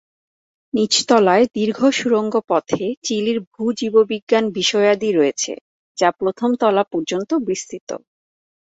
নীচতলায় 0.73 1.45
দীর্ঘ 1.55 1.79
সুড়ঙ্গ 1.91 2.33
পথে 2.49 2.83
চিলির 3.03 3.39
ভূ-জীববিজ্ঞান 3.51 4.45
বিষয়াদি 4.57 5.09
রয়েছে 5.11 5.51
যা 5.97 6.09
প্রথম 6.19 6.49
তলা 6.61 6.83
পর্যন্ত 6.91 7.29
বিস্তৃত। 7.47 7.89